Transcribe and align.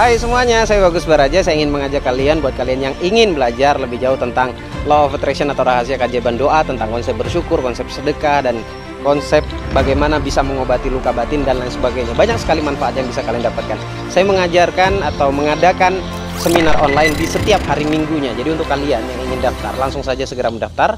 Hai 0.00 0.16
semuanya, 0.16 0.64
saya 0.64 0.80
Bagus 0.80 1.04
Baraja. 1.04 1.44
Saya 1.44 1.60
ingin 1.60 1.76
mengajak 1.76 2.00
kalian 2.00 2.40
buat 2.40 2.56
kalian 2.56 2.88
yang 2.88 2.94
ingin 3.04 3.36
belajar 3.36 3.76
lebih 3.76 4.00
jauh 4.00 4.16
tentang 4.16 4.56
Law 4.88 5.04
of 5.04 5.12
Attraction 5.12 5.52
atau 5.52 5.60
rahasia 5.60 6.00
keajaiban 6.00 6.40
doa, 6.40 6.64
tentang 6.64 6.88
konsep 6.88 7.12
bersyukur, 7.20 7.60
konsep 7.60 7.84
sedekah 7.92 8.48
dan 8.48 8.64
konsep 9.04 9.44
bagaimana 9.76 10.16
bisa 10.16 10.40
mengobati 10.40 10.88
luka 10.88 11.12
batin 11.12 11.44
dan 11.44 11.60
lain 11.60 11.68
sebagainya. 11.68 12.16
Banyak 12.16 12.40
sekali 12.40 12.64
manfaat 12.64 12.96
yang 12.96 13.12
bisa 13.12 13.20
kalian 13.20 13.44
dapatkan. 13.44 13.76
Saya 14.08 14.24
mengajarkan 14.24 15.04
atau 15.04 15.28
mengadakan 15.28 16.00
seminar 16.40 16.80
online 16.80 17.12
di 17.20 17.28
setiap 17.28 17.60
hari 17.68 17.84
minggunya. 17.84 18.32
Jadi 18.32 18.56
untuk 18.56 18.72
kalian 18.72 19.04
yang 19.04 19.20
ingin 19.28 19.52
daftar, 19.52 19.76
langsung 19.76 20.00
saja 20.00 20.24
segera 20.24 20.48
mendaftar 20.48 20.96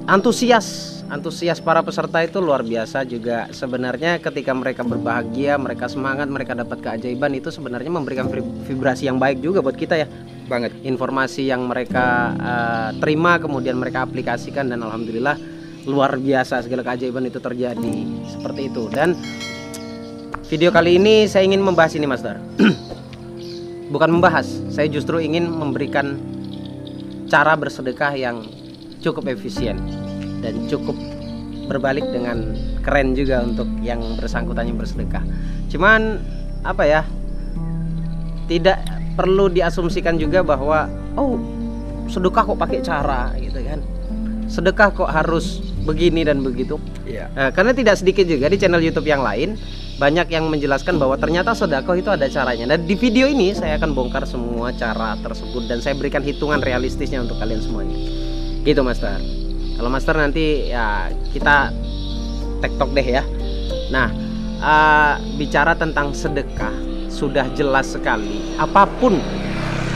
antusias 0.09 0.99
antusias 1.09 1.57
para 1.61 1.81
peserta 1.81 2.21
itu 2.21 2.37
luar 2.37 2.61
biasa 2.61 3.01
juga 3.09 3.49
sebenarnya 3.49 4.21
ketika 4.21 4.53
mereka 4.53 4.85
berbahagia 4.85 5.57
mereka 5.57 5.89
semangat 5.89 6.29
mereka 6.29 6.53
dapat 6.53 6.85
keajaiban 6.85 7.33
itu 7.33 7.49
sebenarnya 7.49 7.89
memberikan 7.89 8.29
vibrasi 8.69 9.09
yang 9.09 9.17
baik 9.17 9.41
juga 9.41 9.65
buat 9.65 9.77
kita 9.77 10.05
ya 10.05 10.07
banget 10.49 10.73
informasi 10.83 11.47
yang 11.47 11.69
mereka 11.69 12.35
uh, 12.35 12.91
terima 12.99 13.37
kemudian 13.37 13.77
mereka 13.77 14.09
aplikasikan 14.09 14.73
dan 14.73 14.81
alhamdulillah 14.81 15.37
luar 15.85 16.17
biasa 16.17 16.65
segala 16.65 16.83
keajaiban 16.83 17.29
itu 17.29 17.39
terjadi 17.39 17.97
seperti 18.27 18.73
itu 18.73 18.89
dan 18.89 19.13
video 20.49 20.73
kali 20.73 20.97
ini 20.97 21.29
saya 21.29 21.45
ingin 21.45 21.61
membahas 21.61 21.95
ini 21.95 22.09
Master 22.09 22.41
bukan 23.95 24.11
membahas 24.11 24.49
saya 24.73 24.89
justru 24.89 25.21
ingin 25.21 25.47
memberikan 25.47 26.17
cara 27.29 27.53
bersedekah 27.55 28.17
yang 28.17 28.49
cukup 29.05 29.29
efisien 29.31 29.79
dan 30.41 30.67
cukup 30.67 30.97
berbalik 31.69 32.09
dengan 32.09 32.57
keren 32.81 33.13
juga 33.13 33.45
untuk 33.45 33.69
yang 33.85 34.01
bersangkutan 34.17 34.65
yang 34.73 34.81
bersedekah. 34.81 35.23
Cuman 35.69 36.19
apa 36.65 36.85
ya? 36.89 37.03
Tidak 38.49 38.98
perlu 39.19 39.51
diasumsikan 39.51 40.15
juga 40.15 40.47
bahwa 40.47 40.87
oh 41.19 41.35
sedekah 42.07 42.47
kok 42.47 42.59
pakai 42.59 42.79
cara 42.87 43.35
gitu 43.43 43.59
kan. 43.59 43.83
Sedekah 44.47 44.95
kok 44.95 45.11
harus 45.11 45.59
begini 45.83 46.23
dan 46.23 46.41
begitu. 46.41 46.79
Iya. 47.03 47.27
Nah, 47.35 47.51
karena 47.51 47.75
tidak 47.75 47.99
sedikit 47.99 48.25
juga 48.31 48.47
di 48.47 48.57
channel 48.57 48.81
YouTube 48.81 49.11
yang 49.11 49.21
lain 49.21 49.59
banyak 49.99 50.31
yang 50.31 50.47
menjelaskan 50.47 50.95
bahwa 50.95 51.19
ternyata 51.19 51.53
sedekah 51.59 51.99
itu 51.99 52.09
ada 52.15 52.31
caranya. 52.31 52.79
Dan 52.79 52.87
di 52.87 52.95
video 52.95 53.27
ini 53.27 53.51
saya 53.51 53.75
akan 53.83 53.91
bongkar 53.99 54.23
semua 54.25 54.71
cara 54.73 55.19
tersebut 55.19 55.67
dan 55.67 55.83
saya 55.83 55.99
berikan 55.99 56.23
hitungan 56.23 56.63
realistisnya 56.63 57.21
untuk 57.27 57.37
kalian 57.43 57.59
semuanya. 57.59 57.99
Gitu, 58.63 58.81
Master 58.81 59.19
kalau 59.79 59.95
master 59.95 60.19
nanti 60.19 60.75
ya 60.75 61.07
kita 61.31 61.71
tektok 62.59 62.91
deh 62.99 63.07
ya 63.07 63.23
nah 63.95 64.11
uh, 64.59 65.15
bicara 65.39 65.79
tentang 65.79 66.11
sedekah 66.11 66.75
sudah 67.19 67.51
jelas 67.59 67.99
sekali 67.99 68.55
apa 68.63 68.87
pun 69.03 69.19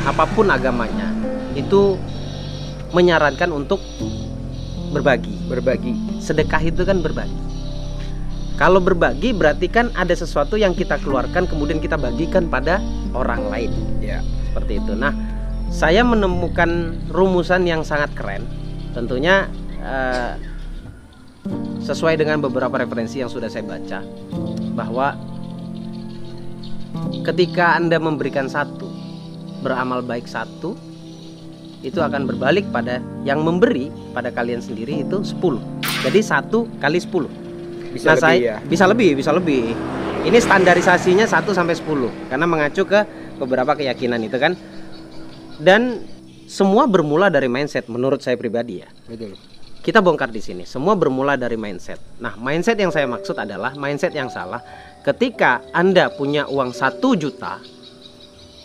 apa 0.02 0.26
pun 0.34 0.50
agamanya 0.50 1.14
itu 1.54 1.94
menyarankan 2.90 3.54
untuk 3.54 3.78
berbagi. 4.92 5.32
Berbagi. 5.48 5.92
Sedekah 6.20 6.60
itu 6.60 6.84
kan 6.84 7.00
berbagi. 7.00 7.40
Kalau 8.60 8.78
berbagi 8.78 9.32
berarti 9.32 9.66
kan 9.66 9.88
ada 9.96 10.12
sesuatu 10.12 10.60
yang 10.60 10.76
kita 10.76 11.00
keluarkan 11.00 11.48
kemudian 11.48 11.80
kita 11.80 11.96
bagikan 11.96 12.46
pada 12.50 12.78
orang 13.16 13.48
lain. 13.48 13.72
Ya. 14.02 14.20
Seperti 14.52 14.82
itu. 14.82 14.92
Nah 14.92 15.16
saya 15.72 16.04
menemukan 16.04 17.00
rumusan 17.08 17.64
yang 17.64 17.80
sangat 17.80 18.12
keren. 18.12 18.44
Tentunya 18.92 19.48
uh, 19.80 20.36
sesuai 21.80 22.20
dengan 22.20 22.44
beberapa 22.44 22.76
referensi 22.76 23.24
yang 23.24 23.32
sudah 23.32 23.48
saya 23.48 23.64
baca 23.64 24.04
bahwa 24.76 25.16
ketika 27.22 27.78
Anda 27.78 28.02
memberikan 28.02 28.50
satu 28.50 28.90
beramal 29.62 30.02
baik 30.02 30.26
satu 30.26 30.74
itu 31.82 31.98
akan 31.98 32.26
berbalik 32.26 32.66
pada 32.70 33.02
yang 33.26 33.42
memberi 33.42 33.90
pada 34.14 34.30
kalian 34.30 34.62
sendiri 34.62 35.02
itu 35.06 35.22
10 35.22 35.38
jadi 36.06 36.20
satu 36.22 36.66
kali 36.82 36.98
10 36.98 37.94
bisa 37.94 38.14
nah, 38.14 38.18
lebih 38.18 38.22
saya, 38.22 38.38
ya 38.38 38.56
bisa 38.66 38.84
lebih 38.86 39.10
bisa 39.18 39.30
lebih 39.34 39.74
ini 40.22 40.38
standarisasinya 40.38 41.26
1 41.26 41.42
sampai 41.50 41.74
10 41.74 42.30
karena 42.30 42.46
mengacu 42.46 42.82
ke 42.86 43.00
beberapa 43.38 43.74
keyakinan 43.74 44.22
itu 44.22 44.38
kan 44.38 44.54
dan 45.62 46.02
semua 46.46 46.86
bermula 46.90 47.30
dari 47.30 47.46
mindset 47.46 47.86
menurut 47.86 48.22
saya 48.22 48.38
pribadi 48.38 48.82
ya 48.82 48.88
betul 49.06 49.34
kita 49.82 49.98
bongkar 49.98 50.30
di 50.30 50.38
sini. 50.38 50.62
Semua 50.62 50.94
bermula 50.94 51.34
dari 51.34 51.58
mindset. 51.58 51.98
Nah, 52.22 52.38
mindset 52.38 52.78
yang 52.78 52.94
saya 52.94 53.10
maksud 53.10 53.34
adalah 53.34 53.74
mindset 53.74 54.14
yang 54.14 54.30
salah. 54.30 54.62
Ketika 55.02 55.58
Anda 55.74 56.14
punya 56.14 56.46
uang 56.46 56.70
satu 56.70 57.18
juta, 57.18 57.58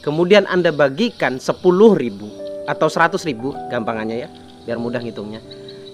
kemudian 0.06 0.46
Anda 0.46 0.70
bagikan 0.70 1.42
sepuluh 1.42 1.98
ribu 1.98 2.30
atau 2.70 2.86
seratus 2.94 3.26
ribu, 3.26 3.58
gampangannya 3.74 4.18
ya, 4.22 4.30
biar 4.70 4.78
mudah 4.78 5.02
ngitungnya. 5.02 5.42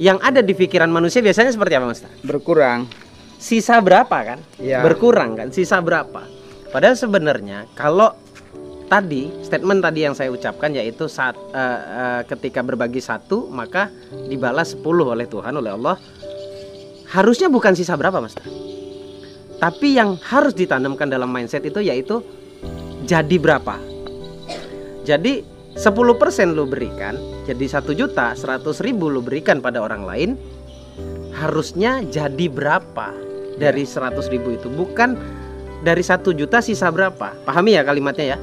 Yang 0.04 0.20
ada 0.20 0.42
di 0.44 0.52
pikiran 0.52 0.92
manusia 0.92 1.24
biasanya 1.24 1.56
seperti 1.56 1.80
apa, 1.80 1.86
Mas? 1.88 2.04
Berkurang. 2.28 2.92
Sisa 3.40 3.80
berapa 3.80 4.18
kan? 4.24 4.40
Ya. 4.60 4.84
Berkurang 4.84 5.40
kan? 5.40 5.48
Sisa 5.56 5.80
berapa? 5.80 6.28
Padahal 6.76 7.00
sebenarnya 7.00 7.70
kalau 7.78 8.12
tadi 8.92 9.32
statement 9.48 9.80
tadi 9.80 10.00
yang 10.04 10.14
saya 10.14 10.28
ucapkan 10.28 10.76
yaitu 10.76 11.08
saat 11.08 11.40
uh, 11.56 11.80
uh, 11.82 12.22
ketika 12.28 12.60
berbagi 12.62 13.00
satu 13.00 13.48
maka 13.48 13.90
dibalas 14.28 14.76
10 14.76 14.84
oleh 14.86 15.26
Tuhan 15.26 15.54
oleh 15.56 15.72
Allah 15.74 15.96
harusnya 17.10 17.50
bukan 17.50 17.74
sisa 17.74 17.98
berapa 17.98 18.22
mas 18.22 18.38
tapi 19.64 19.96
yang 19.96 20.20
harus 20.20 20.52
ditanamkan 20.52 21.08
dalam 21.08 21.32
mindset 21.32 21.64
itu 21.64 21.80
yaitu 21.80 22.20
jadi 23.08 23.40
berapa? 23.40 23.80
Jadi 25.08 25.40
10% 25.80 25.88
lo 26.52 26.68
berikan 26.68 27.16
jadi 27.48 27.80
satu 27.80 27.96
juta 27.96 28.36
100 28.36 28.60
ribu 28.84 29.08
lo 29.08 29.24
berikan 29.24 29.64
pada 29.64 29.80
orang 29.80 30.04
lain 30.04 30.36
harusnya 31.32 32.04
jadi 32.12 32.52
berapa 32.52 33.16
dari 33.56 33.88
100 33.88 34.20
ribu 34.36 34.52
itu? 34.52 34.68
Bukan 34.68 35.16
dari 35.80 36.04
satu 36.04 36.36
juta 36.36 36.60
sisa 36.60 36.92
berapa. 36.92 37.32
Pahami 37.48 37.80
ya 37.80 37.88
kalimatnya 37.88 38.36
ya? 38.36 38.38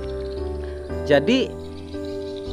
Jadi 1.04 1.52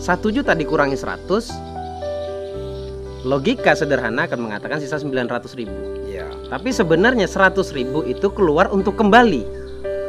satu 0.04 0.28
juta 0.28 0.52
dikurangi 0.52 1.00
100 1.00 3.24
logika 3.24 3.80
sederhana 3.80 4.28
akan 4.28 4.44
mengatakan 4.44 4.84
sisa 4.84 5.00
900 5.00 5.56
ribu. 5.56 6.07
Ya. 6.18 6.28
Tapi 6.50 6.74
sebenarnya 6.74 7.30
100 7.30 7.70
ribu 7.78 8.02
itu 8.04 8.28
keluar 8.34 8.74
untuk 8.74 8.98
kembali. 8.98 9.46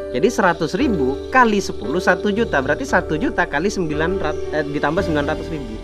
Jadi 0.09 0.29
100 0.33 0.73
ribu 0.81 1.29
kali 1.29 1.61
10 1.61 1.77
1 1.77 2.25
juta 2.33 2.57
berarti 2.65 2.89
1 2.89 3.13
juta 3.21 3.45
kali 3.45 3.69
900 3.69 4.57
eh, 4.57 4.65
ditambah 4.73 5.05
900 5.05 5.53
ribu. 5.53 5.75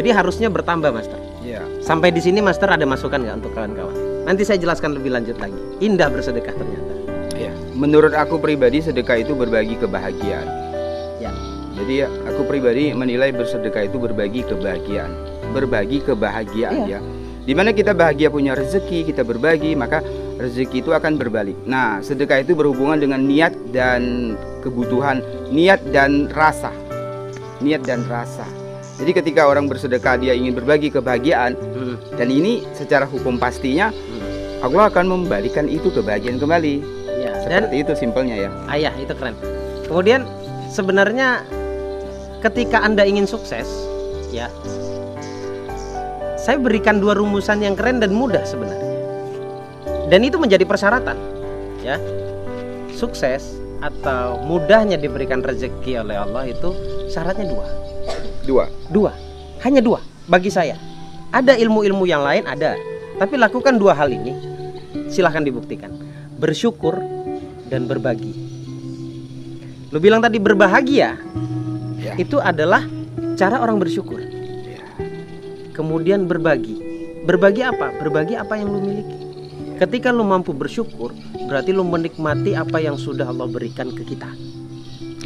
Jadi 0.00 0.08
harusnya 0.08 0.48
bertambah 0.48 0.88
Master. 0.88 1.20
Ya. 1.44 1.60
Sampai 1.84 2.08
di 2.08 2.24
sini 2.24 2.40
Master 2.40 2.72
ada 2.72 2.88
masukan 2.88 3.20
nggak 3.20 3.44
untuk 3.44 3.52
kawan-kawan? 3.52 4.24
Nanti 4.24 4.48
saya 4.48 4.56
jelaskan 4.56 4.96
lebih 4.96 5.12
lanjut 5.12 5.36
lagi. 5.36 5.60
Indah 5.84 6.08
bersedekah 6.08 6.56
ternyata. 6.56 6.92
Ya. 7.36 7.52
Menurut 7.76 8.16
aku 8.16 8.40
pribadi 8.40 8.80
sedekah 8.80 9.20
itu 9.20 9.36
berbagi 9.36 9.76
kebahagiaan 9.76 10.64
jadi 11.74 12.06
aku 12.06 12.46
pribadi 12.46 12.94
menilai 12.94 13.34
bersedekah 13.34 13.90
itu 13.90 13.98
berbagi 13.98 14.46
kebahagiaan, 14.46 15.10
berbagi 15.50 15.98
kebahagiaan 16.06 16.86
iya. 16.86 16.98
ya. 16.98 17.00
Di 17.44 17.52
mana 17.52 17.76
kita 17.76 17.92
bahagia 17.92 18.32
punya 18.32 18.56
rezeki, 18.56 19.04
kita 19.12 19.20
berbagi, 19.20 19.76
maka 19.76 20.00
rezeki 20.40 20.80
itu 20.80 20.90
akan 20.96 21.20
berbalik. 21.20 21.56
Nah, 21.68 22.00
sedekah 22.00 22.40
itu 22.40 22.56
berhubungan 22.56 22.96
dengan 22.96 23.20
niat 23.20 23.52
dan 23.68 24.32
kebutuhan, 24.64 25.20
niat 25.52 25.84
dan 25.92 26.32
rasa, 26.32 26.72
niat 27.60 27.84
dan 27.84 28.00
rasa. 28.08 28.48
Jadi 28.96 29.10
ketika 29.12 29.44
orang 29.44 29.68
bersedekah 29.68 30.16
dia 30.16 30.32
ingin 30.32 30.56
berbagi 30.56 30.88
kebahagiaan, 30.88 31.52
hmm. 31.52 32.16
dan 32.16 32.32
ini 32.32 32.64
secara 32.72 33.04
hukum 33.04 33.36
pastinya 33.36 33.92
hmm. 33.92 34.64
Allah 34.64 34.88
akan 34.88 35.04
membalikan 35.04 35.68
itu 35.68 35.92
kebahagiaan 35.92 36.40
kembali. 36.40 36.80
Ya, 37.20 37.32
Seperti 37.44 37.76
dan 37.76 37.82
itu 37.84 37.92
simpelnya 37.92 38.36
ya. 38.48 38.50
Ayah 38.72 38.94
itu 38.96 39.12
keren 39.12 39.36
Kemudian 39.84 40.24
sebenarnya 40.72 41.44
ketika 42.40 42.80
Anda 42.80 43.04
ingin 43.04 43.28
sukses, 43.28 43.68
ya. 44.32 44.48
Saya 46.44 46.60
berikan 46.60 47.00
dua 47.00 47.16
rumusan 47.16 47.64
yang 47.64 47.72
keren 47.72 48.04
dan 48.04 48.12
mudah 48.12 48.44
sebenarnya. 48.44 48.92
Dan 50.12 50.20
itu 50.28 50.36
menjadi 50.36 50.68
persyaratan, 50.68 51.16
ya. 51.80 51.96
Sukses 52.92 53.56
atau 53.80 54.44
mudahnya 54.44 55.00
diberikan 55.00 55.40
rezeki 55.40 56.04
oleh 56.04 56.20
Allah 56.20 56.44
itu 56.44 56.68
syaratnya 57.08 57.48
dua. 57.48 57.66
Dua. 58.44 58.64
Dua. 58.92 59.12
Hanya 59.64 59.80
dua 59.80 60.04
bagi 60.28 60.52
saya. 60.52 60.76
Ada 61.32 61.56
ilmu-ilmu 61.56 62.04
yang 62.04 62.20
lain 62.20 62.44
ada, 62.44 62.76
tapi 63.16 63.40
lakukan 63.40 63.80
dua 63.80 63.96
hal 63.96 64.12
ini. 64.12 64.36
Silahkan 65.08 65.40
dibuktikan. 65.40 65.96
Bersyukur 66.36 67.00
dan 67.72 67.88
berbagi. 67.88 68.36
Lu 69.88 69.96
bilang 69.96 70.20
tadi 70.20 70.36
berbahagia. 70.36 71.16
Ya. 72.04 72.12
Itu 72.20 72.36
adalah 72.36 72.84
cara 73.40 73.64
orang 73.64 73.80
bersyukur. 73.80 74.33
Kemudian 75.74 76.30
berbagi. 76.30 76.78
Berbagi 77.26 77.66
apa? 77.66 77.90
Berbagi 77.98 78.38
apa 78.38 78.54
yang 78.54 78.70
lu 78.70 78.80
miliki. 78.80 79.16
Ketika 79.74 80.14
lu 80.14 80.22
mampu 80.22 80.54
bersyukur, 80.54 81.10
berarti 81.50 81.74
lu 81.74 81.82
menikmati 81.82 82.54
apa 82.54 82.78
yang 82.78 82.94
sudah 82.94 83.26
Allah 83.26 83.50
berikan 83.50 83.90
ke 83.90 84.06
kita. 84.06 84.30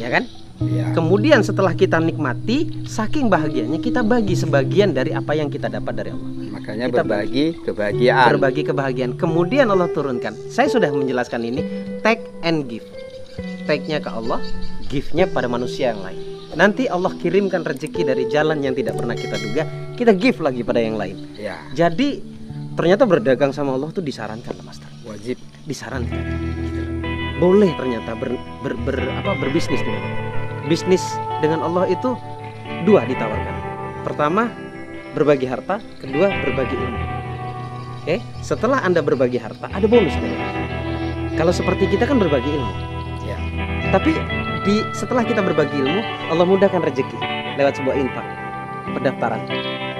Ya 0.01 0.09
kan? 0.09 0.25
Ya. 0.59 0.91
Kemudian 0.91 1.39
setelah 1.45 1.71
kita 1.71 2.01
nikmati, 2.01 2.83
saking 2.83 3.29
bahagianya 3.31 3.79
kita 3.79 4.03
bagi 4.03 4.35
sebagian 4.35 4.91
dari 4.91 5.15
apa 5.15 5.37
yang 5.37 5.47
kita 5.47 5.71
dapat 5.71 6.01
dari 6.01 6.11
Allah. 6.11 6.31
Makanya 6.59 6.85
Kita 6.91 7.03
berbagi 7.05 7.45
kebahagiaan. 7.63 8.27
Berbagi 8.35 8.61
kebahagiaan. 8.67 9.13
Kemudian 9.15 9.71
Allah 9.71 9.87
turunkan. 9.93 10.35
Saya 10.51 10.67
sudah 10.67 10.91
menjelaskan 10.91 11.45
ini, 11.47 11.61
take 12.03 12.25
and 12.43 12.67
give. 12.67 12.83
Take-nya 13.69 14.01
ke 14.01 14.09
Allah, 14.09 14.41
give-nya 14.89 15.29
pada 15.29 15.45
manusia 15.45 15.93
yang 15.93 16.01
lain. 16.03 16.28
Nanti 16.57 16.89
Allah 16.89 17.13
kirimkan 17.13 17.61
rezeki 17.61 18.09
dari 18.09 18.25
jalan 18.25 18.65
yang 18.65 18.73
tidak 18.73 18.97
pernah 18.97 19.13
kita 19.13 19.37
duga, 19.37 19.63
kita 19.93 20.11
give 20.17 20.41
lagi 20.41 20.65
pada 20.65 20.81
yang 20.81 20.97
lain. 20.97 21.29
Ya. 21.37 21.61
Jadi 21.77 22.23
ternyata 22.73 23.05
berdagang 23.05 23.53
sama 23.53 23.77
Allah 23.77 23.93
tuh 23.93 24.01
disarankan, 24.01 24.57
Master. 24.65 24.89
Wajib. 25.05 25.37
Disarankan. 25.69 26.17
Gitu. 26.17 26.81
Boleh 27.37 27.71
ternyata 27.77 28.17
ber, 28.17 28.33
ber, 28.65 28.73
ber- 28.81 29.13
apa 29.21 29.37
berbisnis 29.37 29.79
dengan 29.85 30.01
Allah. 30.01 30.21
Bisnis 30.65 31.03
dengan 31.39 31.59
Allah 31.63 31.85
itu 31.87 32.17
dua 32.83 33.05
ditawarkan. 33.05 33.55
Pertama, 34.03 34.49
berbagi 35.13 35.45
harta, 35.45 35.77
kedua 36.01 36.33
berbagi 36.43 36.75
ilmu. 36.75 37.01
Oke, 38.03 38.17
setelah 38.41 38.81
Anda 38.81 39.05
berbagi 39.05 39.37
harta, 39.37 39.69
ada 39.69 39.85
bonus 39.85 40.15
dari. 40.17 40.35
Kalau 41.37 41.53
seperti 41.53 41.87
kita 41.93 42.09
kan 42.09 42.17
berbagi 42.17 42.49
ilmu. 42.51 42.73
Ya. 43.23 43.37
Tapi 43.93 44.11
di 44.69 44.85
setelah 44.93 45.25
kita 45.25 45.41
berbagi 45.41 45.81
ilmu, 45.81 45.99
Allah 46.29 46.45
mudahkan 46.45 46.85
rezeki 46.85 47.17
lewat 47.57 47.73
sebuah 47.73 47.95
infak, 47.97 48.25
pendaftaran. 48.93 49.41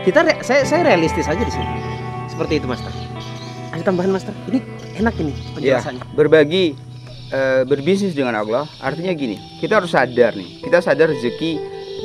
Kita 0.06 0.22
re- 0.22 0.46
saya 0.46 0.62
saya 0.62 0.86
realistis 0.86 1.26
aja 1.26 1.42
di 1.42 1.50
sini. 1.50 1.66
Seperti 2.30 2.62
itu, 2.62 2.70
Master. 2.70 2.94
Ada 3.74 3.82
tambahan, 3.82 4.14
Master? 4.14 4.30
Ini 4.46 4.62
enak 5.02 5.14
ini 5.18 5.34
Ya. 5.34 5.82
penjelasannya. 5.82 6.02
Berbagi 6.14 6.78
eh, 7.34 7.62
berbisnis 7.66 8.14
dengan 8.14 8.38
Allah 8.38 8.70
artinya 8.78 9.10
gini. 9.12 9.42
Kita 9.58 9.82
harus 9.82 9.90
sadar 9.90 10.38
nih. 10.38 10.62
Kita 10.62 10.86
sadar 10.86 11.10
rezeki 11.10 11.52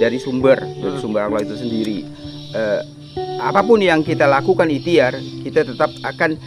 dari 0.01 0.17
sumber, 0.17 0.57
dari 0.65 0.97
sumber 0.97 1.29
Allah 1.29 1.45
itu 1.45 1.61
sendiri. 1.61 2.01
Eh, 2.57 2.81
apa 3.45 3.61
pun 3.61 3.77
yang 3.77 4.01
kita 4.01 4.25
lakukan 4.25 4.73
ikhtiar, 4.73 5.21
kita 5.45 5.69
tetap 5.69 5.93
akan 6.01 6.41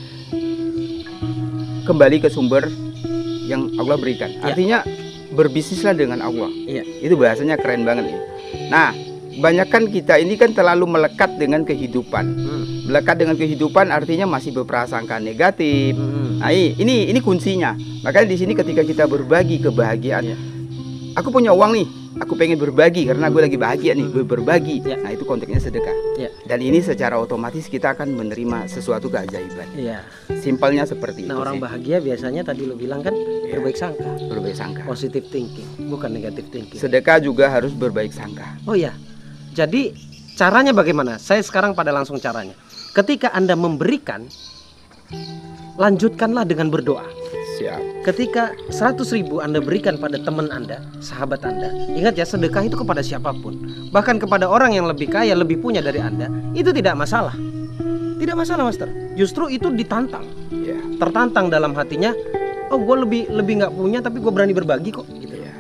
kembali 1.86 2.18
ke 2.20 2.30
sumber 2.34 2.66
yang 3.46 3.70
Allah 3.78 3.96
berikan. 4.02 4.34
Ya. 4.42 4.82
Berbisnislah 5.38 5.94
dengan 5.94 6.26
Allah. 6.26 6.50
Iya. 6.50 6.82
Itu 7.06 7.14
bahasanya 7.14 7.62
keren 7.62 7.86
banget 7.86 8.10
nih. 8.10 8.20
Nah, 8.74 8.90
banyakkan 9.38 9.86
kita 9.88 10.18
ini 10.18 10.34
kan 10.34 10.52
terlalu 10.52 10.98
melekat 10.98 11.38
dengan 11.38 11.62
kehidupan. 11.62 12.26
Hmm. 12.26 12.64
Melekat 12.90 13.16
dengan 13.22 13.38
kehidupan 13.38 13.94
artinya 13.94 14.26
masih 14.26 14.50
berprasangka 14.58 15.22
negatif. 15.22 15.94
Hmm. 15.94 16.42
Nah, 16.42 16.50
ini 16.50 17.14
ini 17.14 17.20
kuncinya. 17.22 17.78
Makanya 18.02 18.28
di 18.34 18.38
sini 18.42 18.58
ketika 18.58 18.82
kita 18.82 19.06
berbagi 19.06 19.62
kebahagiaan, 19.62 20.26
Iya. 20.26 20.38
aku 21.14 21.30
punya 21.30 21.54
uang 21.54 21.78
nih, 21.78 21.88
aku 22.18 22.34
pengen 22.34 22.58
berbagi 22.58 23.06
karena 23.06 23.30
gue 23.30 23.42
lagi 23.42 23.58
bahagia 23.58 23.92
nih, 23.94 24.08
gue 24.10 24.24
berbagi. 24.26 24.82
Iya. 24.84 24.98
Nah, 25.02 25.12
itu 25.14 25.24
konteksnya 25.24 25.62
sedekah. 25.62 25.96
Iya. 26.18 26.30
Dan 26.46 26.60
ini 26.62 26.80
secara 26.82 27.18
otomatis 27.18 27.70
kita 27.70 27.94
akan 27.94 28.14
menerima 28.18 28.66
sesuatu 28.68 29.08
keajaiban. 29.08 29.68
Iya. 29.74 30.02
Simpelnya 30.42 30.84
seperti 30.84 31.26
Nah, 31.28 31.38
itu 31.38 31.42
orang 31.42 31.56
sih. 31.58 31.64
bahagia 31.64 31.98
biasanya 32.02 32.42
tadi 32.44 32.66
lu 32.66 32.76
bilang 32.76 33.02
kan 33.02 33.14
Iya. 33.14 33.58
berbaik 33.58 33.78
sangka, 33.78 34.10
berbaik 34.28 34.56
sangka. 34.58 34.82
positive 34.84 35.26
thinking, 35.30 35.68
bukan 35.88 36.10
negative 36.12 36.48
thinking. 36.50 36.80
Sedekah 36.80 37.22
juga 37.22 37.50
harus 37.50 37.72
berbaik 37.74 38.12
sangka. 38.12 38.58
Oh 38.66 38.74
iya. 38.74 38.94
Jadi 39.54 39.94
caranya 40.38 40.74
bagaimana? 40.74 41.18
Saya 41.18 41.42
sekarang 41.42 41.74
pada 41.74 41.90
langsung 41.90 42.22
caranya. 42.22 42.54
Ketika 42.94 43.30
Anda 43.34 43.54
memberikan 43.54 44.26
lanjutkanlah 45.78 46.46
dengan 46.50 46.74
berdoa. 46.74 47.06
Siap. 47.58 48.06
Ketika 48.06 48.54
100 48.70 49.02
ribu 49.18 49.42
Anda 49.42 49.58
berikan 49.58 49.98
pada 49.98 50.22
teman 50.22 50.54
Anda, 50.54 50.86
sahabat 51.02 51.42
Anda, 51.42 51.74
ingat 51.90 52.14
ya 52.14 52.26
sedekah 52.30 52.70
itu 52.70 52.78
kepada 52.78 53.02
siapa 53.02 53.34
pun. 53.34 53.58
Bahkan 53.90 54.22
kepada 54.22 54.46
orang 54.46 54.78
yang 54.78 54.86
lebih 54.86 55.10
kaya, 55.10 55.34
lebih 55.34 55.58
punya 55.58 55.82
dari 55.82 55.98
Anda, 55.98 56.30
itu 56.54 56.70
tidak 56.70 56.94
masalah. 56.94 57.34
Tidak 58.18 58.34
masalah, 58.38 58.70
Master. 58.70 58.90
Justru 59.18 59.50
itu 59.50 59.74
ditantang, 59.74 60.26
Ya. 60.54 60.78
tertantang 61.02 61.50
dalam 61.50 61.74
hatinya. 61.74 62.14
Oh, 62.70 62.78
gue 62.78 62.96
lebih 63.06 63.22
lebih 63.34 63.54
nggak 63.64 63.74
punya, 63.74 64.00
tapi 64.06 64.22
gue 64.22 64.32
berani 64.34 64.54
berbagi 64.54 64.90
kok. 64.94 65.06
Gitu. 65.10 65.36
Ya. 65.38 65.54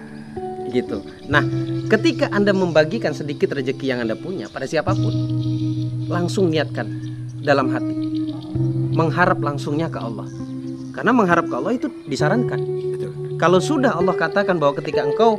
Gitu. 0.70 0.98
Nah, 1.30 1.42
ketika 1.90 2.30
Anda 2.30 2.54
membagikan 2.54 3.14
sedikit 3.18 3.58
rezeki 3.58 3.86
yang 3.90 4.00
Anda 4.06 4.14
punya 4.14 4.50
pada 4.52 4.70
siapa 4.70 4.94
pun, 4.94 5.14
langsung 6.10 6.54
niatkan 6.54 6.86
dalam 7.42 7.74
hati. 7.74 7.96
Mengharap 8.98 9.38
langsungnya 9.42 9.88
ke 9.88 10.02
Allah. 10.02 10.26
Karena 10.98 11.14
mengharap 11.14 11.46
ke 11.46 11.54
Allah 11.54 11.78
itu 11.78 11.88
disarankan. 12.10 12.58
Betul. 12.98 13.12
Kalau 13.38 13.62
sudah 13.62 13.94
Allah 13.94 14.18
katakan 14.18 14.58
bahwa 14.58 14.82
ketika 14.82 15.06
engkau 15.06 15.38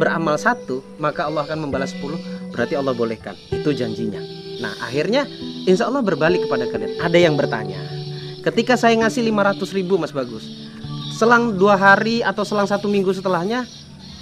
beramal 0.00 0.40
satu, 0.40 0.80
maka 0.96 1.28
Allah 1.28 1.44
akan 1.44 1.68
membalas 1.68 1.92
sepuluh, 1.92 2.16
berarti 2.56 2.72
Allah 2.72 2.96
bolehkan. 2.96 3.36
Itu 3.52 3.76
janjinya. 3.76 4.24
Nah, 4.64 4.72
akhirnya 4.80 5.28
insya 5.68 5.92
Allah 5.92 6.00
berbalik 6.00 6.48
kepada 6.48 6.64
kalian. 6.72 6.96
Ada 7.04 7.18
yang 7.20 7.36
bertanya, 7.36 7.84
ketika 8.48 8.80
saya 8.80 8.96
ngasih 8.96 9.28
500 9.28 9.76
ribu 9.76 10.00
Mas 10.00 10.16
Bagus, 10.16 10.48
selang 11.12 11.52
dua 11.60 11.76
hari 11.76 12.24
atau 12.24 12.40
selang 12.40 12.64
satu 12.64 12.88
minggu 12.88 13.12
setelahnya, 13.12 13.68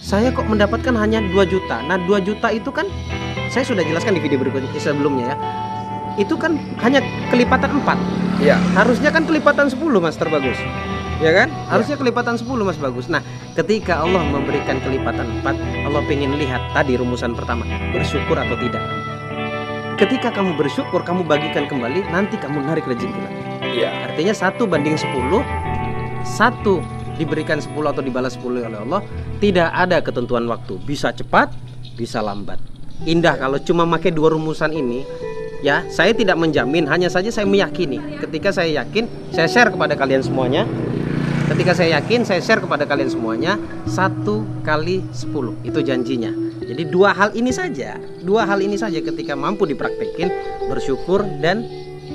saya 0.03 0.35
kok 0.35 0.51
mendapatkan 0.51 0.99
hanya 0.99 1.23
2 1.23 1.47
juta. 1.47 1.79
Nah, 1.87 1.95
2 1.95 2.27
juta 2.27 2.51
itu 2.51 2.75
kan 2.75 2.91
saya 3.55 3.63
sudah 3.63 3.87
jelaskan 3.87 4.19
di 4.19 4.21
video 4.25 4.43
berikutnya 4.43 4.75
sebelumnya 4.83 5.31
ya. 5.31 5.37
Itu 6.21 6.37
kan 6.37 6.57
hanya 6.83 7.01
kelipatan 7.33 7.81
4. 7.81 7.97
Iya. 8.43 8.57
Harusnya 8.77 9.11
kan 9.15 9.25
kelipatan 9.25 9.71
10 9.71 9.79
Mas 10.03 10.17
Terbagus. 10.19 10.59
Ya 11.23 11.31
kan? 11.31 11.49
Harusnya 11.71 11.95
kelipatan 11.95 12.35
10 12.35 12.67
Mas 12.67 12.75
Bagus. 12.83 13.07
Nah, 13.07 13.23
ketika 13.55 14.03
Allah 14.03 14.27
memberikan 14.27 14.83
kelipatan 14.83 15.39
4, 15.47 15.55
Allah 15.87 16.03
pengen 16.11 16.35
lihat 16.35 16.59
tadi 16.75 16.99
rumusan 16.99 17.39
pertama, 17.39 17.63
bersyukur 17.95 18.35
atau 18.35 18.59
tidak. 18.59 18.83
Ketika 20.03 20.35
kamu 20.35 20.59
bersyukur, 20.59 21.07
kamu 21.07 21.23
bagikan 21.23 21.71
kembali, 21.71 22.11
nanti 22.11 22.35
kamu 22.35 22.67
narik 22.67 22.91
rezeki 22.91 23.15
lagi. 23.23 23.43
Iya. 23.63 24.11
Artinya 24.11 24.35
satu 24.35 24.67
banding 24.67 24.99
10 24.99 25.15
Satu 26.27 26.83
diberikan 27.17 27.63
10 27.63 27.73
atau 27.87 28.03
dibalas 28.03 28.35
10 28.37 28.67
oleh 28.67 28.79
Allah 28.83 29.01
Tidak 29.39 29.71
ada 29.71 30.03
ketentuan 30.05 30.45
waktu 30.51 30.77
Bisa 30.83 31.15
cepat, 31.15 31.55
bisa 31.97 32.21
lambat 32.21 32.61
Indah 33.09 33.35
kalau 33.35 33.59
cuma 33.59 33.83
pakai 33.89 34.15
dua 34.15 34.31
rumusan 34.35 34.71
ini 34.77 35.03
Ya, 35.63 35.87
saya 35.95 36.11
tidak 36.11 36.35
menjamin 36.37 36.91
Hanya 36.91 37.07
saja 37.07 37.31
saya 37.31 37.47
meyakini 37.47 38.03
Ketika 38.19 38.51
saya 38.51 38.83
yakin, 38.83 39.07
saya 39.31 39.47
share 39.47 39.71
kepada 39.71 39.95
kalian 39.95 40.21
semuanya 40.21 40.67
Ketika 41.47 41.73
saya 41.79 42.03
yakin, 42.03 42.27
saya 42.27 42.43
share 42.43 42.59
kepada 42.59 42.83
kalian 42.83 43.09
semuanya 43.09 43.57
Satu 43.87 44.43
kali 44.67 45.07
10 45.15 45.63
Itu 45.63 45.79
janjinya 45.87 46.35
Jadi 46.63 46.83
dua 46.91 47.15
hal 47.15 47.31
ini 47.39 47.55
saja 47.55 47.95
Dua 48.21 48.43
hal 48.43 48.59
ini 48.59 48.75
saja 48.75 48.99
ketika 48.99 49.39
mampu 49.39 49.63
dipraktekin 49.71 50.29
Bersyukur 50.67 51.23
dan 51.39 51.63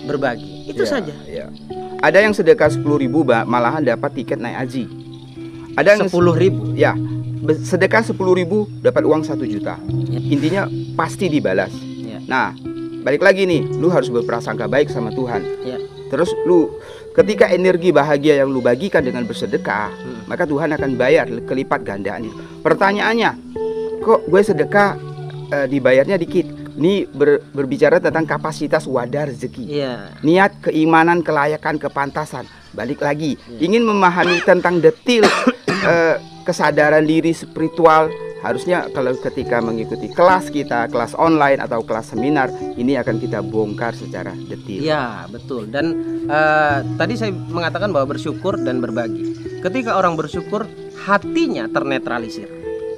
berbagi 0.04 0.68
Itu 0.68 0.84
Iya, 0.84 0.92
saja 0.92 1.16
iya. 1.24 1.48
Ada 1.98 2.22
yang 2.22 2.34
sedekah 2.38 2.70
10.000 2.70 2.86
ribu 2.86 3.26
malahan 3.26 3.82
dapat 3.82 4.22
tiket 4.22 4.38
naik 4.38 4.58
haji. 4.62 4.86
Ada 5.74 5.98
yang 5.98 6.02
sepuluh 6.06 6.38
ribu 6.38 6.78
Ya, 6.78 6.94
sedekah 7.66 8.06
10.000 8.06 8.14
ribu 8.38 8.70
dapat 8.86 9.02
uang 9.02 9.26
1 9.26 9.34
juta. 9.50 9.82
Ya. 10.06 10.20
Intinya 10.22 10.62
pasti 10.94 11.26
dibalas. 11.26 11.74
Ya. 11.98 12.22
Nah, 12.30 12.54
balik 13.08 13.24
lagi 13.24 13.48
nih, 13.48 13.64
lu 13.80 13.88
harus 13.88 14.12
berprasangka 14.12 14.68
baik 14.68 14.92
sama 14.92 15.16
Tuhan. 15.16 15.40
Ya. 15.64 15.80
Terus 16.12 16.36
lu 16.44 16.76
ketika 17.16 17.48
energi 17.48 17.96
bahagia 17.96 18.44
yang 18.44 18.52
lu 18.52 18.60
bagikan 18.60 19.00
dengan 19.00 19.24
bersedekah, 19.24 19.88
Hmm. 19.96 20.28
maka 20.28 20.44
Tuhan 20.44 20.76
akan 20.76 21.00
bayar 21.00 21.24
kelipat 21.48 21.88
gandaan 21.88 22.28
itu. 22.28 22.36
Pertanyaannya, 22.60 23.32
kok 24.04 24.28
gue 24.28 24.42
sedekah 24.44 25.00
eh, 25.48 25.64
dibayarnya 25.66 26.20
dikit? 26.20 26.44
Ini 26.76 27.08
ber- 27.08 27.40
berbicara 27.56 27.98
tentang 27.98 28.28
kapasitas 28.28 28.84
wadah 28.84 29.32
rezeki 29.32 29.64
Iya. 29.72 30.12
niat, 30.20 30.60
keimanan, 30.62 31.24
kelayakan, 31.24 31.80
kepantasan. 31.80 32.44
Balik 32.70 33.00
lagi, 33.00 33.40
Ya. 33.48 33.64
ingin 33.64 33.88
memahami 33.88 34.44
tentang 34.44 34.78
detil 34.78 35.24
eh, 35.88 36.20
kesadaran 36.44 37.08
diri 37.08 37.32
spiritual 37.32 38.12
harusnya 38.46 38.86
kalau 38.94 39.14
ketika 39.18 39.58
mengikuti 39.64 40.10
kelas 40.12 40.54
kita, 40.54 40.90
kelas 40.92 41.18
online 41.18 41.62
atau 41.62 41.82
kelas 41.82 42.14
seminar, 42.14 42.54
ini 42.78 42.98
akan 43.00 43.18
kita 43.18 43.42
bongkar 43.42 43.98
secara 43.98 44.34
detail. 44.36 44.82
Ya, 44.82 45.26
betul. 45.30 45.70
Dan 45.70 45.86
uh, 46.30 46.86
tadi 46.98 47.18
saya 47.18 47.34
mengatakan 47.34 47.90
bahwa 47.90 48.14
bersyukur 48.18 48.60
dan 48.62 48.78
berbagi. 48.84 49.34
Ketika 49.62 49.98
orang 49.98 50.14
bersyukur, 50.14 50.70
hatinya 51.08 51.66
ternetralisir. 51.70 52.50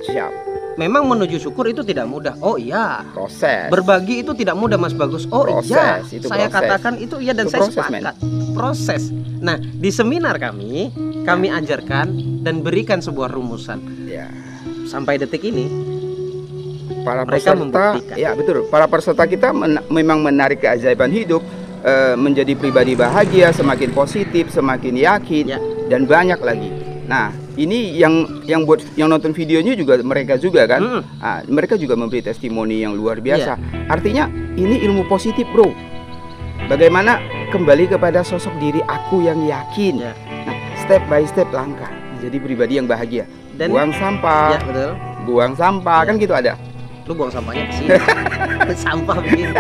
Siap. 0.07 0.51
Memang 0.79 1.11
menuju 1.11 1.43
syukur 1.43 1.67
itu 1.67 1.83
tidak 1.83 2.07
mudah. 2.07 2.39
Oh 2.39 2.55
iya. 2.55 3.03
Proses. 3.11 3.67
Berbagi 3.67 4.23
itu 4.23 4.31
tidak 4.31 4.55
mudah, 4.55 4.79
Mas 4.79 4.95
Bagus. 4.95 5.27
Oh 5.27 5.43
iya. 5.43 5.59
proses, 5.59 6.03
iya. 6.07 6.17
Itu 6.23 6.27
saya 6.31 6.47
proses. 6.47 6.55
katakan 6.55 6.93
itu 7.03 7.15
iya 7.19 7.35
dan 7.35 7.51
itu 7.51 7.51
saya 7.51 7.61
proses, 7.67 7.75
sepakat. 7.83 8.15
Man. 8.15 8.55
Proses. 8.55 9.03
Nah, 9.39 9.59
di 9.59 9.91
seminar 9.91 10.39
kami, 10.39 10.91
kami 11.27 11.47
ajarkan 11.51 12.07
dan 12.47 12.63
berikan 12.63 13.03
sebuah 13.03 13.27
rumusan. 13.27 14.07
Ya 14.07 14.31
sampai 14.89 15.21
detik 15.21 15.45
ini 15.45 15.69
para 17.05 17.21
mereka 17.21 17.53
peserta 17.53 17.85
ya 18.17 18.33
betul 18.33 18.65
para 18.67 18.89
peserta 18.89 19.23
kita 19.29 19.53
men 19.53 19.77
memang 19.93 20.25
menarik 20.25 20.65
keajaiban 20.65 21.13
hidup 21.13 21.45
e, 21.85 22.17
menjadi 22.17 22.57
pribadi 22.57 22.97
bahagia 22.97 23.53
semakin 23.53 23.93
positif 23.93 24.49
semakin 24.49 24.97
yakin 24.97 25.45
ya. 25.45 25.59
dan 25.87 26.09
banyak 26.09 26.41
lagi 26.41 26.69
nah 27.05 27.29
ini 27.57 27.97
yang 27.97 28.43
yang 28.45 28.65
buat 28.65 28.81
yang 28.97 29.09
nonton 29.09 29.33
videonya 29.33 29.77
juga 29.77 30.01
mereka 30.01 30.41
juga 30.41 30.65
kan 30.65 30.81
hmm. 30.81 31.01
nah, 31.21 31.39
mereka 31.45 31.77
juga 31.77 31.93
memberi 31.93 32.25
testimoni 32.25 32.81
yang 32.81 32.97
luar 32.97 33.21
biasa 33.21 33.53
ya. 33.53 33.61
artinya 33.89 34.25
ini 34.57 34.81
ilmu 34.89 35.05
positif 35.05 35.45
bro 35.53 35.69
bagaimana 36.65 37.21
kembali 37.53 37.89
kepada 37.89 38.21
sosok 38.25 38.53
diri 38.57 38.81
aku 38.85 39.25
yang 39.25 39.41
yakin 39.45 40.09
ya. 40.09 40.13
nah 40.45 40.57
step 40.81 41.01
by 41.09 41.23
step 41.25 41.49
langkah 41.49 41.89
jadi 42.19 42.37
pribadi 42.37 42.77
yang 42.77 42.85
bahagia 42.85 43.25
dan 43.59 43.67
buang 43.75 43.91
sampah. 43.91 44.55
Ya, 44.55 44.59
betul. 44.63 44.91
Buang 45.27 45.53
sampah, 45.59 45.99
ya. 46.01 46.07
kan 46.07 46.15
gitu 46.15 46.33
ada. 46.33 46.53
Lu 47.03 47.11
buang 47.11 47.27
sampahnya 47.27 47.67
ke 47.67 47.73
sini. 47.75 47.89
sampah 48.87 49.17
begini. 49.19 49.51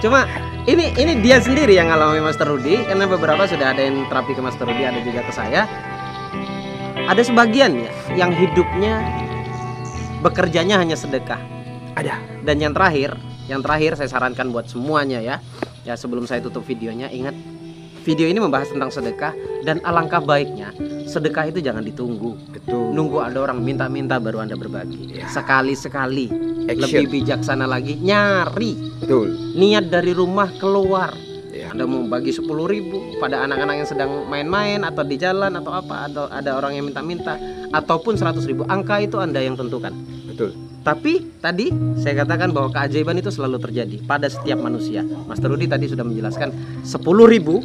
Cuma 0.00 0.24
ini 0.64 0.96
ini 0.96 1.20
dia 1.20 1.36
sendiri 1.44 1.76
yang 1.76 1.92
ngalami 1.92 2.24
Master 2.24 2.48
Rudi 2.48 2.80
karena 2.88 3.04
beberapa 3.04 3.44
sudah 3.44 3.76
ada 3.76 3.84
yang 3.84 4.08
terapi 4.08 4.32
ke 4.32 4.40
Master 4.40 4.64
Rudi, 4.64 4.82
ada 4.88 4.96
juga 5.04 5.20
ke 5.20 5.32
saya. 5.36 5.68
Ada 7.04 7.20
sebagian 7.20 7.84
ya 7.84 7.92
yang 8.16 8.32
hidupnya 8.32 9.04
bekerjanya 10.24 10.80
hanya 10.80 10.96
sedekah. 10.96 11.36
Ada. 12.00 12.16
Dan 12.48 12.64
yang 12.64 12.72
terakhir, 12.72 13.20
yang 13.44 13.60
terakhir 13.60 14.00
saya 14.00 14.08
sarankan 14.08 14.48
buat 14.48 14.72
semuanya 14.72 15.20
ya. 15.20 15.36
Ya 15.84 16.00
sebelum 16.00 16.24
saya 16.24 16.40
tutup 16.40 16.64
videonya 16.64 17.12
ingat 17.12 17.36
video 18.04 18.28
ini 18.28 18.38
membahas 18.38 18.68
tentang 18.68 18.92
sedekah 18.92 19.32
dan 19.64 19.80
alangkah 19.82 20.20
baiknya 20.20 20.70
sedekah 21.14 21.46
itu 21.46 21.62
jangan 21.62 21.86
ditunggu. 21.86 22.34
Betul. 22.50 22.90
Nunggu 22.90 23.22
ada 23.22 23.38
orang 23.38 23.62
minta-minta 23.62 24.18
baru 24.18 24.42
Anda 24.42 24.58
berbagi. 24.58 25.22
Ya. 25.22 25.30
Sekali-sekali. 25.30 26.26
Lebih 26.66 27.06
bijaksana 27.12 27.70
lagi 27.70 27.94
nyari. 28.00 28.74
Betul. 28.98 29.54
Niat 29.54 29.92
dari 29.92 30.10
rumah 30.10 30.50
keluar. 30.58 31.14
Ya. 31.54 31.70
Anda 31.70 31.86
mau 31.86 32.02
bagi 32.10 32.34
sepuluh 32.34 32.66
ribu 32.66 33.20
pada 33.22 33.46
anak-anak 33.46 33.74
yang 33.78 33.88
sedang 33.88 34.10
main-main 34.26 34.82
atau 34.82 35.06
di 35.06 35.14
jalan 35.14 35.54
atau 35.54 35.70
apa 35.70 36.10
atau 36.10 36.24
ada 36.26 36.58
orang 36.58 36.74
yang 36.74 36.90
minta-minta 36.90 37.38
ataupun 37.70 38.18
seratus 38.18 38.42
ribu 38.50 38.66
angka 38.66 38.98
itu 38.98 39.22
Anda 39.22 39.38
yang 39.38 39.54
tentukan. 39.54 39.94
Betul. 40.26 40.50
Tapi 40.84 41.40
tadi 41.40 41.70
saya 41.96 42.26
katakan 42.26 42.52
bahwa 42.52 42.68
keajaiban 42.74 43.16
itu 43.16 43.30
selalu 43.30 43.56
terjadi 43.62 44.02
pada 44.04 44.26
setiap 44.26 44.60
manusia. 44.60 45.00
Mas 45.00 45.40
Rudi 45.40 45.70
tadi 45.70 45.88
sudah 45.88 46.04
menjelaskan 46.04 46.52
sepuluh 46.84 47.24
ribu 47.30 47.62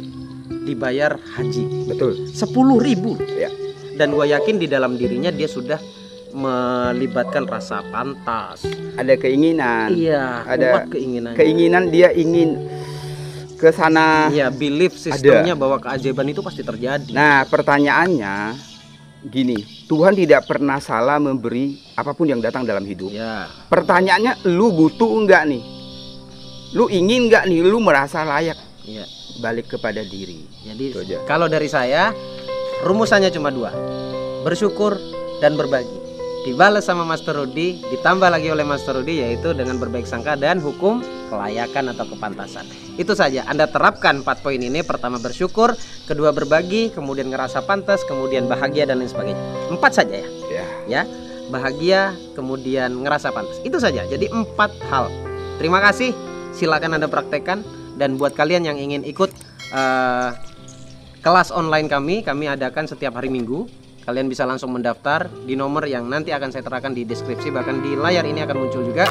dibayar 0.64 1.16
haji. 1.16 1.88
Betul. 1.88 2.28
Sepuluh 2.30 2.80
ribu. 2.80 3.16
Ya. 3.36 3.48
Dan 3.96 4.16
gue 4.16 4.26
yakin 4.32 4.56
di 4.56 4.66
dalam 4.68 4.96
dirinya 4.96 5.28
dia 5.28 5.48
sudah 5.48 5.80
melibatkan 6.32 7.44
rasa 7.44 7.82
pantas. 7.90 8.64
Ada 8.96 9.18
keinginan. 9.18 9.92
Iya. 9.92 10.46
Ada 10.46 10.86
keinginan. 10.88 11.32
Keinginan 11.34 11.90
dia 11.90 12.14
ingin 12.14 12.56
ke 13.60 13.68
sana. 13.74 14.32
Iya, 14.32 14.48
belief 14.48 14.96
sistemnya 14.96 15.52
ada. 15.52 15.60
bahwa 15.60 15.76
keajaiban 15.82 16.32
itu 16.32 16.40
pasti 16.40 16.64
terjadi. 16.64 17.12
Nah, 17.12 17.44
pertanyaannya 17.44 18.56
gini, 19.28 19.84
Tuhan 19.84 20.16
tidak 20.16 20.48
pernah 20.48 20.80
salah 20.80 21.20
memberi 21.20 21.76
apa 21.92 22.16
pun 22.16 22.24
yang 22.24 22.40
datang 22.40 22.64
dalam 22.64 22.86
hidup. 22.88 23.12
Ya. 23.12 23.50
Pertanyaannya, 23.68 24.48
lu 24.48 24.72
butuh 24.72 25.12
enggak 25.12 25.44
nih? 25.44 25.60
Lu 26.72 26.88
ingin 26.88 27.28
enggak 27.28 27.44
nih? 27.50 27.60
Lu 27.60 27.82
merasa 27.84 28.24
layak? 28.24 28.56
Iya 28.86 29.19
balik 29.40 29.72
kepada 29.74 30.04
diri. 30.04 30.44
Jadi 30.62 30.94
kalau 31.24 31.48
dari 31.48 31.66
saya 31.66 32.12
rumusannya 32.84 33.32
cuma 33.32 33.48
dua, 33.48 33.72
bersyukur 34.44 34.96
dan 35.40 35.56
berbagi. 35.56 36.00
Dibalas 36.40 36.88
sama 36.88 37.04
Master 37.04 37.36
Rudi, 37.36 37.84
ditambah 37.92 38.32
lagi 38.32 38.48
oleh 38.48 38.64
Master 38.64 38.96
Rudi 38.96 39.20
yaitu 39.20 39.52
dengan 39.52 39.76
berbaik 39.76 40.08
sangka 40.08 40.40
dan 40.40 40.56
hukum 40.56 41.04
kelayakan 41.28 41.92
atau 41.92 42.08
kepantasan. 42.08 42.64
Itu 42.96 43.12
saja. 43.12 43.44
Anda 43.44 43.68
terapkan 43.68 44.24
empat 44.24 44.40
poin 44.40 44.56
ini. 44.56 44.80
Pertama 44.80 45.20
bersyukur, 45.20 45.76
kedua 46.08 46.32
berbagi, 46.32 46.96
kemudian 46.96 47.28
ngerasa 47.28 47.60
pantas, 47.68 48.00
kemudian 48.08 48.48
bahagia 48.48 48.88
dan 48.88 49.04
lain 49.04 49.12
sebagainya. 49.12 49.44
Empat 49.68 49.92
saja 50.00 50.16
ya. 50.16 50.28
Ya. 50.48 50.64
Ya. 50.88 51.02
Bahagia, 51.52 52.16
kemudian 52.32 53.04
ngerasa 53.04 53.36
pantas. 53.36 53.60
Itu 53.60 53.76
saja. 53.76 54.08
Jadi 54.08 54.32
empat 54.32 54.72
hal. 54.88 55.12
Terima 55.60 55.84
kasih. 55.84 56.16
Silakan 56.56 56.96
Anda 56.96 57.06
praktekkan 57.12 57.60
dan 58.00 58.16
buat 58.16 58.32
kalian 58.32 58.64
yang 58.64 58.80
ingin 58.80 59.04
ikut 59.04 59.28
uh, 59.76 60.32
kelas 61.20 61.52
online 61.52 61.84
kami, 61.84 62.24
kami 62.24 62.48
adakan 62.48 62.88
setiap 62.88 63.20
hari 63.20 63.28
Minggu. 63.28 63.68
Kalian 64.08 64.32
bisa 64.32 64.48
langsung 64.48 64.72
mendaftar 64.72 65.28
di 65.44 65.52
nomor 65.52 65.84
yang 65.84 66.08
nanti 66.08 66.32
akan 66.32 66.48
saya 66.48 66.64
terapkan 66.64 66.96
di 66.96 67.04
deskripsi 67.04 67.52
bahkan 67.52 67.84
di 67.84 67.92
layar 67.92 68.24
ini 68.24 68.40
akan 68.40 68.56
muncul 68.56 68.80
juga. 68.80 69.04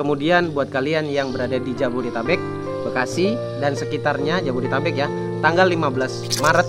Kemudian 0.00 0.56
buat 0.56 0.72
kalian 0.72 1.12
yang 1.12 1.28
berada 1.28 1.60
di 1.60 1.76
Jabodetabek, 1.76 2.40
Bekasi 2.88 3.36
dan 3.60 3.76
sekitarnya 3.76 4.40
Jabodetabek 4.40 4.96
ya, 4.96 5.12
tanggal 5.44 5.68
15 5.68 6.40
Maret 6.40 6.68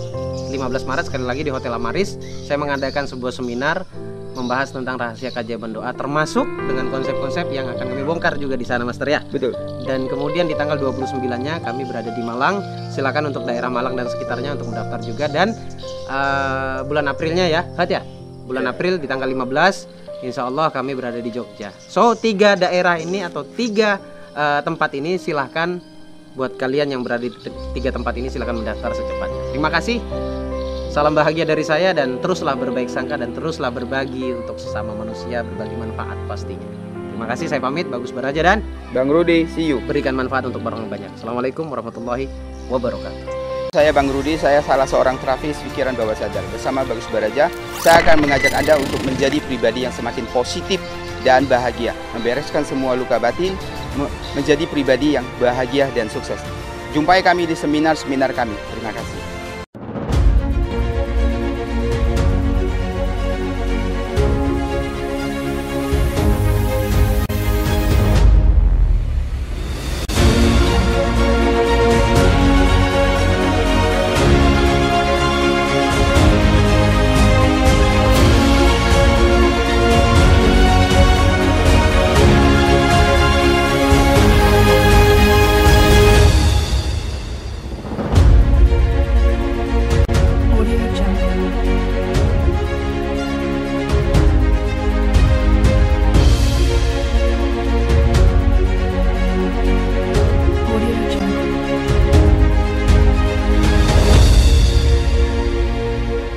15 0.51 0.83
Maret 0.83 1.05
sekali 1.07 1.23
lagi 1.23 1.47
di 1.47 1.51
Hotel 1.51 1.71
Amaris 1.71 2.19
saya 2.43 2.59
mengadakan 2.59 3.07
sebuah 3.07 3.31
seminar 3.31 3.87
membahas 4.41 4.73
tentang 4.73 4.97
rahasia 4.97 5.29
kajian 5.29 5.71
doa 5.71 5.93
termasuk 5.93 6.43
dengan 6.65 6.89
konsep-konsep 6.89 7.47
yang 7.53 7.69
akan 7.69 7.85
kami 7.85 8.03
bongkar 8.03 8.35
juga 8.41 8.57
di 8.57 8.65
sana 8.65 8.81
Master 8.81 9.07
ya. 9.07 9.21
Betul. 9.29 9.53
Dan 9.85 10.09
kemudian 10.09 10.49
di 10.49 10.57
tanggal 10.57 10.81
29-nya 10.81 11.61
kami 11.61 11.85
berada 11.85 12.09
di 12.09 12.23
Malang. 12.25 12.59
Silakan 12.89 13.29
untuk 13.29 13.45
daerah 13.45 13.69
Malang 13.69 13.95
dan 13.95 14.09
sekitarnya 14.09 14.57
untuk 14.59 14.73
mendaftar 14.73 14.99
juga 15.05 15.25
dan 15.29 15.53
uh, 16.09 16.83
bulan 16.89 17.07
Aprilnya 17.07 17.45
ya, 17.47 17.61
Hat 17.77 17.87
ya. 17.87 18.01
Bulan 18.49 18.67
yeah. 18.67 18.73
April 18.73 18.99
di 18.99 19.07
tanggal 19.07 19.29
15 19.29 20.01
Insya 20.21 20.45
Allah 20.45 20.69
kami 20.69 20.93
berada 20.93 21.17
di 21.17 21.33
Jogja. 21.33 21.73
So 21.89 22.13
tiga 22.13 22.53
daerah 22.53 23.01
ini 23.01 23.25
atau 23.25 23.41
tiga 23.41 23.97
uh, 24.37 24.61
tempat 24.61 24.93
ini 24.93 25.17
silahkan 25.17 25.81
buat 26.37 26.55
kalian 26.61 26.93
yang 26.95 27.01
berada 27.01 27.25
di 27.25 27.33
tiga 27.73 27.89
tempat 27.89 28.13
ini 28.15 28.29
silahkan 28.29 28.55
mendaftar 28.55 28.93
secepatnya. 28.93 29.41
Terima 29.51 29.73
kasih. 29.73 30.40
Salam 30.91 31.15
bahagia 31.15 31.47
dari 31.47 31.63
saya 31.63 31.95
dan 31.95 32.19
teruslah 32.19 32.51
berbaik 32.51 32.91
sangka 32.91 33.15
dan 33.15 33.31
teruslah 33.31 33.71
berbagi 33.71 34.35
untuk 34.35 34.59
sesama 34.59 34.91
manusia, 34.91 35.39
berbagi 35.39 35.79
manfaat 35.79 36.19
pastinya. 36.27 36.67
Terima 37.15 37.31
kasih, 37.31 37.47
saya 37.47 37.63
pamit. 37.63 37.87
Bagus 37.87 38.11
Baraja 38.11 38.43
dan 38.43 38.59
Bang 38.91 39.07
Rudi, 39.07 39.47
see 39.55 39.71
you. 39.71 39.79
Berikan 39.87 40.19
manfaat 40.19 40.51
untuk 40.51 40.59
orang 40.67 40.91
banyak. 40.91 41.07
Assalamualaikum 41.15 41.71
warahmatullahi 41.71 42.27
wabarakatuh. 42.67 43.23
Saya 43.71 43.95
Bang 43.95 44.11
Rudi, 44.11 44.35
saya 44.35 44.59
salah 44.59 44.83
seorang 44.83 45.15
terapis 45.23 45.63
pikiran 45.71 45.95
bawah 45.95 46.11
sadar. 46.11 46.43
Bersama 46.51 46.83
Bagus 46.83 47.07
Baraja, 47.07 47.47
saya 47.79 48.03
akan 48.03 48.27
mengajak 48.27 48.51
Anda 48.51 48.75
untuk 48.75 48.99
menjadi 49.07 49.39
pribadi 49.47 49.87
yang 49.87 49.95
semakin 49.95 50.27
positif 50.35 50.83
dan 51.23 51.47
bahagia. 51.47 51.95
Membereskan 52.19 52.67
semua 52.67 52.99
luka 52.99 53.15
batin, 53.15 53.55
menjadi 54.35 54.67
pribadi 54.67 55.15
yang 55.15 55.23
bahagia 55.39 55.87
dan 55.95 56.11
sukses. 56.11 56.43
Jumpai 56.91 57.23
kami 57.23 57.47
di 57.47 57.55
seminar-seminar 57.55 58.35
kami. 58.35 58.59
Terima 58.75 58.91
kasih. 58.91 59.40